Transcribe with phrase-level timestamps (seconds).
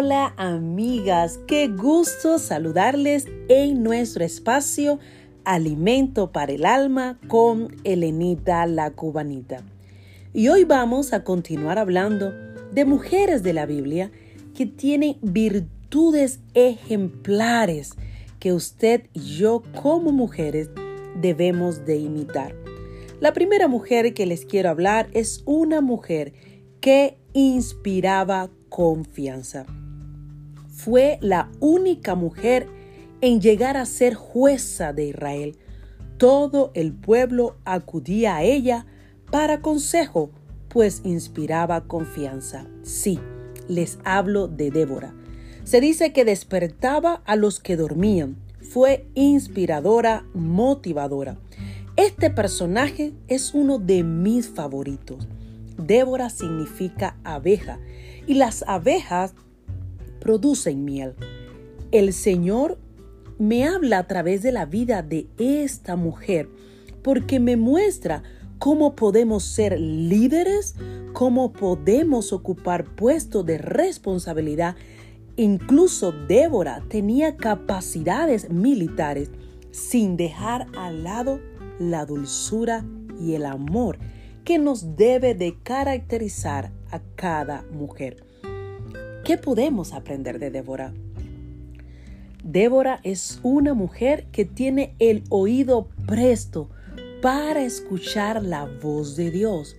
[0.00, 5.00] Hola amigas, qué gusto saludarles en nuestro espacio
[5.44, 9.64] Alimento para el Alma con Elenita la Cubanita.
[10.32, 12.32] Y hoy vamos a continuar hablando
[12.70, 14.12] de mujeres de la Biblia
[14.54, 17.94] que tienen virtudes ejemplares
[18.38, 20.70] que usted y yo como mujeres
[21.20, 22.54] debemos de imitar.
[23.18, 26.34] La primera mujer que les quiero hablar es una mujer
[26.80, 29.66] que inspiraba confianza.
[30.78, 32.68] Fue la única mujer
[33.20, 35.58] en llegar a ser jueza de Israel.
[36.18, 38.86] Todo el pueblo acudía a ella
[39.28, 40.30] para consejo,
[40.68, 42.68] pues inspiraba confianza.
[42.84, 43.18] Sí,
[43.66, 45.14] les hablo de Débora.
[45.64, 48.36] Se dice que despertaba a los que dormían.
[48.60, 51.38] Fue inspiradora, motivadora.
[51.96, 55.26] Este personaje es uno de mis favoritos.
[55.76, 57.80] Débora significa abeja
[58.28, 59.34] y las abejas
[60.28, 61.14] producen miel.
[61.90, 62.76] El Señor
[63.38, 66.50] me habla a través de la vida de esta mujer
[67.02, 68.22] porque me muestra
[68.58, 70.74] cómo podemos ser líderes,
[71.14, 74.76] cómo podemos ocupar puestos de responsabilidad.
[75.36, 79.30] Incluso Débora tenía capacidades militares
[79.70, 81.40] sin dejar al lado
[81.78, 82.84] la dulzura
[83.18, 83.98] y el amor
[84.44, 88.27] que nos debe de caracterizar a cada mujer.
[89.24, 90.94] ¿Qué podemos aprender de Débora?
[92.42, 96.70] Débora es una mujer que tiene el oído presto
[97.20, 99.76] para escuchar la voz de Dios.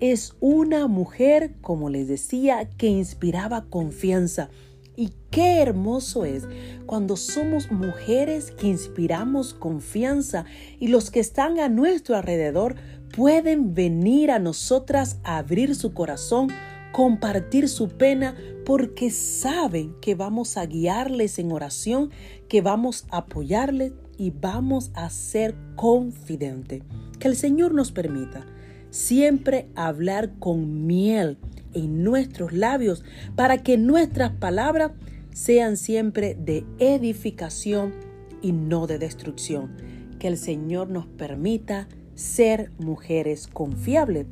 [0.00, 4.50] Es una mujer, como les decía, que inspiraba confianza.
[4.96, 6.46] Y qué hermoso es
[6.84, 10.44] cuando somos mujeres que inspiramos confianza
[10.78, 12.74] y los que están a nuestro alrededor
[13.16, 16.48] pueden venir a nosotras a abrir su corazón,
[16.92, 18.34] compartir su pena,
[18.64, 22.10] porque saben que vamos a guiarles en oración,
[22.48, 26.82] que vamos a apoyarles y vamos a ser confidentes.
[27.18, 28.46] Que el Señor nos permita
[28.90, 31.38] siempre hablar con miel
[31.74, 33.04] en nuestros labios
[33.36, 34.92] para que nuestras palabras
[35.32, 37.94] sean siempre de edificación
[38.42, 39.76] y no de destrucción.
[40.18, 44.26] Que el Señor nos permita ser mujeres confiables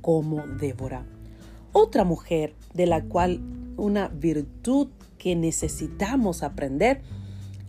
[0.00, 1.06] como Débora.
[1.72, 3.40] Otra mujer de la cual
[3.76, 4.88] una virtud
[5.18, 7.02] que necesitamos aprender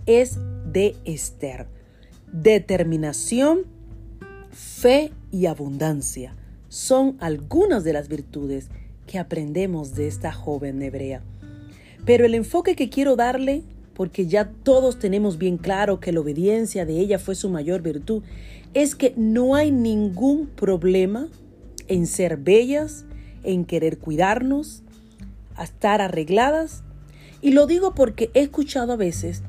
[0.06, 0.40] es
[0.72, 1.68] de Esther.
[2.32, 3.66] Determinación,
[4.52, 6.36] fe y abundancia
[6.70, 8.70] son algunas de las virtudes
[9.06, 11.22] que aprendemos de esta joven hebrea.
[12.06, 13.64] Pero el enfoque que quiero darle,
[13.94, 18.24] porque ya todos tenemos bien claro que la obediencia de ella fue su mayor virtud,
[18.74, 21.28] es que no hay ningún problema
[21.90, 23.06] en ser bellas,
[23.44, 24.84] en querer cuidarnos,
[25.56, 26.84] a estar arregladas.
[27.42, 29.42] Y lo digo porque he escuchado a veces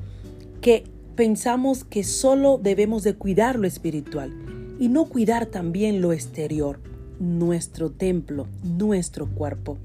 [0.61, 0.83] que
[1.15, 4.33] pensamos que solo debemos de cuidar lo espiritual
[4.79, 6.79] y no cuidar también lo exterior,
[7.19, 9.77] nuestro templo, nuestro cuerpo.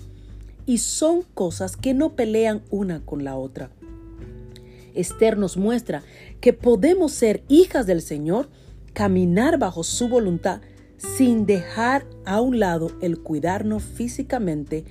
[0.67, 3.71] Y son cosas que no pelean una con la otra.
[4.95, 6.03] Esther nos muestra
[6.41, 8.49] que podemos ser hijas del Señor,
[8.93, 10.61] caminar bajo su voluntad
[10.99, 14.85] sin dejar a un lado el cuidarnos físicamente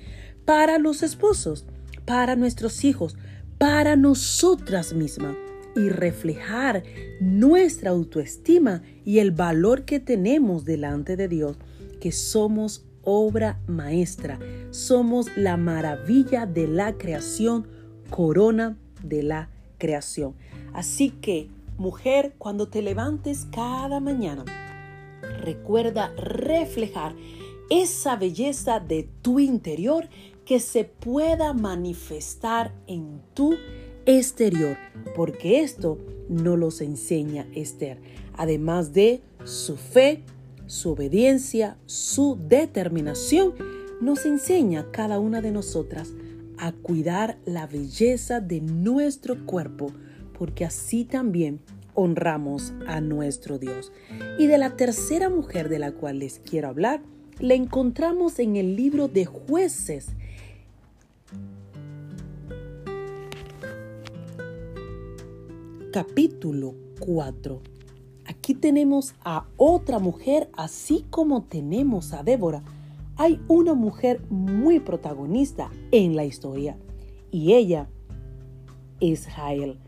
[0.44, 1.66] para los esposos,
[2.04, 3.16] para nuestros hijos,
[3.58, 5.36] para nosotras mismas
[5.76, 6.82] y reflejar
[7.20, 11.56] nuestra autoestima y el valor que tenemos delante de Dios,
[12.00, 14.38] que somos obra maestra,
[14.70, 17.66] somos la maravilla de la creación,
[18.10, 20.34] corona de la creación.
[20.72, 24.44] Así que, mujer, cuando te levantes cada mañana,
[25.38, 27.14] recuerda reflejar
[27.70, 30.08] esa belleza de tu interior
[30.44, 33.54] que se pueda manifestar en tu
[34.06, 34.76] exterior,
[35.14, 38.00] porque esto no los enseña Esther,
[38.34, 40.22] además de su fe,
[40.66, 43.54] su obediencia, su determinación,
[44.00, 46.14] nos enseña cada una de nosotras
[46.56, 49.92] a cuidar la belleza de nuestro cuerpo,
[50.38, 51.60] porque así también
[51.98, 53.90] honramos a nuestro Dios.
[54.38, 57.02] Y de la tercera mujer de la cual les quiero hablar,
[57.40, 60.06] la encontramos en el libro de jueces.
[65.92, 67.60] Capítulo 4.
[68.26, 72.62] Aquí tenemos a otra mujer, así como tenemos a Débora.
[73.16, 76.76] Hay una mujer muy protagonista en la historia
[77.32, 77.88] y ella
[79.00, 79.78] es Jael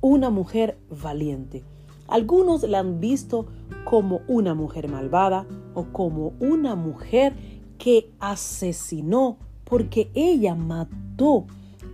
[0.00, 1.64] una mujer valiente.
[2.08, 3.46] Algunos la han visto
[3.84, 7.34] como una mujer malvada o como una mujer
[7.78, 11.46] que asesinó porque ella mató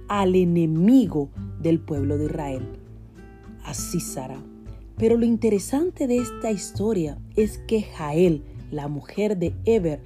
[0.09, 1.29] al enemigo
[1.61, 2.67] del pueblo de Israel,
[3.65, 4.41] a Sara.
[4.97, 10.01] Pero lo interesante de esta historia es que Jael, la mujer de Eber,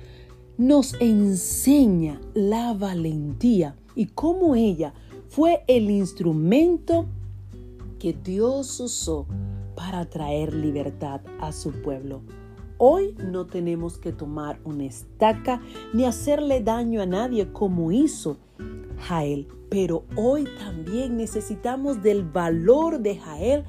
[0.58, 4.92] nos enseña la valentía y cómo ella
[5.28, 7.06] fue el instrumento
[8.00, 9.26] que Dios usó
[9.76, 12.22] para traer libertad a su pueblo.
[12.78, 15.60] Hoy no tenemos que tomar una estaca
[15.92, 18.38] ni hacerle daño a nadie como hizo
[19.00, 23.64] Jael, pero hoy también necesitamos del valor de Jael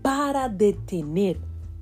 [0.00, 1.40] para detener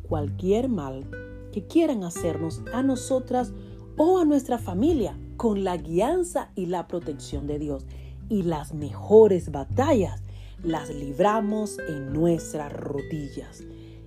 [0.08, 1.04] cualquier mal
[1.52, 3.52] que quieran hacernos a nosotras
[3.98, 7.86] o a nuestra familia con la guianza y la protección de Dios.
[8.30, 10.22] Y las mejores batallas
[10.62, 13.62] las libramos en nuestras rodillas.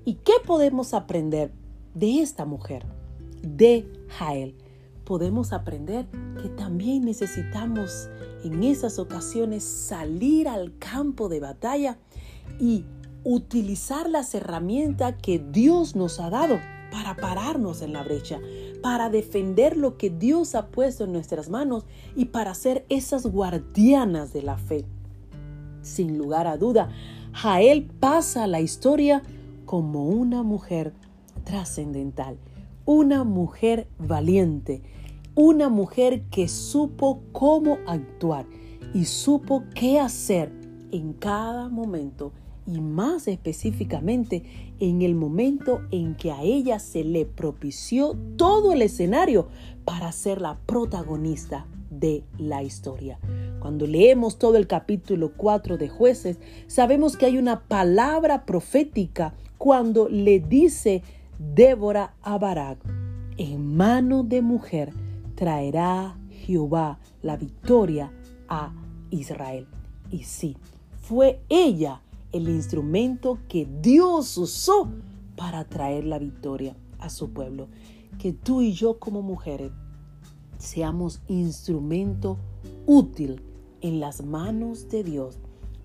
[0.05, 1.51] ¿Y qué podemos aprender
[1.93, 2.85] de esta mujer,
[3.41, 4.55] de Jael?
[5.05, 6.07] Podemos aprender
[6.41, 8.09] que también necesitamos
[8.43, 11.97] en esas ocasiones salir al campo de batalla
[12.59, 12.85] y
[13.23, 16.59] utilizar las herramientas que Dios nos ha dado
[16.91, 18.39] para pararnos en la brecha,
[18.81, 21.85] para defender lo que Dios ha puesto en nuestras manos
[22.15, 24.85] y para ser esas guardianas de la fe.
[25.83, 26.89] Sin lugar a duda,
[27.33, 29.21] Jael pasa a la historia
[29.65, 30.93] como una mujer
[31.43, 32.37] trascendental,
[32.85, 34.81] una mujer valiente,
[35.35, 38.45] una mujer que supo cómo actuar
[38.93, 40.51] y supo qué hacer
[40.91, 42.31] en cada momento
[42.65, 44.43] y más específicamente
[44.79, 49.47] en el momento en que a ella se le propició todo el escenario
[49.85, 53.19] para ser la protagonista de la historia.
[53.63, 56.37] Cuando leemos todo el capítulo 4 de jueces,
[56.67, 61.01] sabemos que hay una palabra profética cuando le dice
[61.39, 62.77] Débora a Barak,
[63.37, 64.91] en mano de mujer
[65.35, 68.11] traerá Jehová la victoria
[68.49, 68.73] a
[69.11, 69.65] Israel.
[70.11, 70.57] Y sí,
[71.01, 72.01] fue ella
[72.33, 74.89] el instrumento que Dios usó
[75.37, 77.69] para traer la victoria a su pueblo.
[78.19, 79.71] Que tú y yo como mujeres
[80.57, 82.37] seamos instrumento
[82.85, 83.41] útil
[83.83, 85.37] en las manos de Dios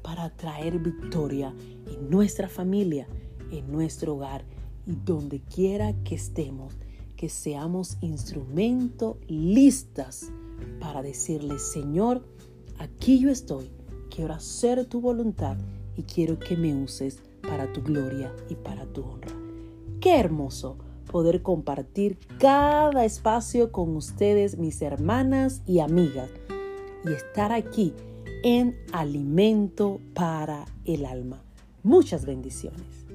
[0.03, 1.53] para traer victoria
[1.87, 3.07] en nuestra familia,
[3.51, 4.45] en nuestro hogar
[4.87, 6.75] y donde quiera que estemos,
[7.17, 10.31] que seamos instrumento listas
[10.81, 12.25] para decirle, Señor,
[12.79, 13.69] aquí yo estoy,
[14.15, 15.57] quiero hacer tu voluntad
[15.97, 19.35] y quiero que me uses para tu gloria y para tu honra.
[20.01, 20.79] Qué hermoso
[21.11, 26.31] poder compartir cada espacio con ustedes, mis hermanas y amigas,
[27.05, 27.93] y estar aquí
[28.43, 31.43] en alimento para el alma.
[31.83, 33.07] Muchas bendiciones.